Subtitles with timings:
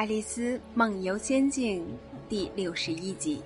[0.00, 1.86] 爱丽丝梦游仙境
[2.26, 3.42] 第六十一集。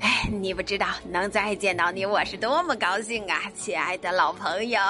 [0.00, 4.80] 哎，你不知道能再见到你，我是多么高兴啊，亲爱的老朋友！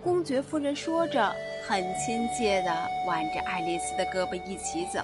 [0.00, 1.34] 公爵夫人说着，
[1.66, 2.72] 很亲切的
[3.08, 5.00] 挽着爱丽丝的胳膊一起走。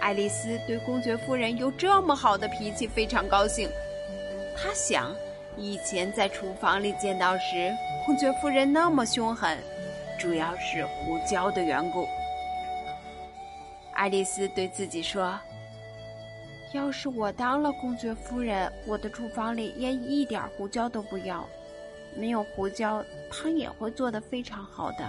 [0.00, 3.70] 爱丽丝对公爵夫人有这么好的脾气非常高兴。
[4.56, 5.14] 她想，
[5.56, 7.72] 以前在厨房里见到时，
[8.04, 9.56] 公爵夫人那么凶狠。
[10.18, 12.06] 主要是胡椒的缘故。
[13.92, 15.38] 爱丽丝对自己说
[16.74, 21.48] ：“要是我当了公爵夫人，我的厨房里连一点胡椒都不要。
[22.16, 25.08] 没有胡椒，汤也会做得非常好的。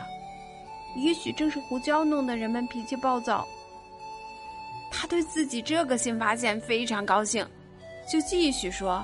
[0.96, 3.48] 也许正是胡椒弄得人们脾气暴躁。”
[4.92, 7.44] 她对自己这个新发现非常高兴，
[8.12, 9.04] 就继续说：“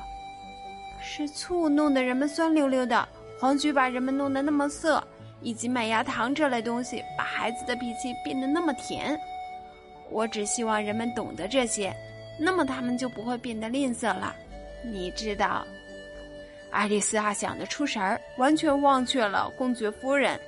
[1.01, 3.07] 是醋弄得人们酸溜溜的，
[3.39, 5.03] 黄菊把人们弄得那么涩。”
[5.45, 9.17] 以及麦芽糖这类东西，把孩子的脾气变得那么甜。
[10.09, 11.95] 我只希望人们懂得这些，
[12.39, 14.35] 那么他们就不会变得吝啬了。
[14.83, 15.63] 你知道，
[16.71, 20.39] 爱丽丝啊想得出神儿，完全忘却了公爵夫人。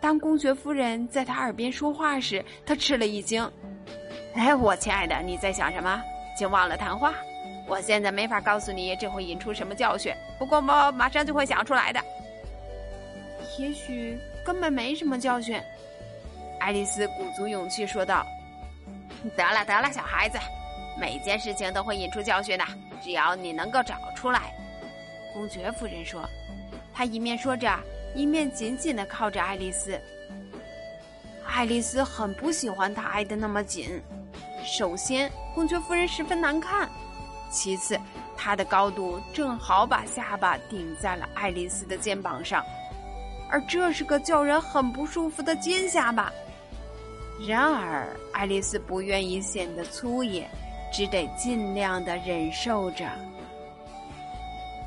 [0.00, 3.42] 当公爵夫人在她耳边说话时，她吃了一惊。
[4.34, 6.00] 哎，我亲爱的，你在想什么？
[6.36, 7.12] 竟忘了谈话。
[7.66, 12.00] 我现在没法告诉你这会引出什么教训，不过我马上就会想出来的。
[13.58, 15.60] 也许根本没什么教训，
[16.60, 18.24] 爱丽丝鼓足勇气说道
[19.36, 20.38] ：“得了得了，小孩子，
[20.98, 22.64] 每件事情都会引出教训的，
[23.02, 24.54] 只要你能够找出来。”
[25.34, 26.24] 公爵夫人说，
[26.94, 27.68] 她一面说着，
[28.14, 30.00] 一面紧紧的靠着爱丽丝。
[31.44, 34.00] 爱丽丝很不喜欢她挨得那么紧。
[34.64, 36.88] 首先，公爵夫人十分难看；
[37.50, 37.98] 其次，
[38.36, 42.64] 她的高度正好把下巴顶在了爱丽丝的肩膀上。
[43.48, 46.32] 而这是个叫人很不舒服的尖下巴。
[47.46, 50.48] 然而，爱丽丝不愿意显得粗野，
[50.92, 53.08] 只得尽量的忍受着。